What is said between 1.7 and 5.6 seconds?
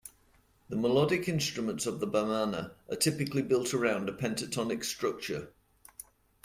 of the Bamana are typically built around a pentatonic structure.